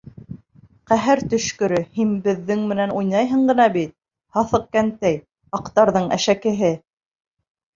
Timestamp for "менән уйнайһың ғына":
2.71-3.67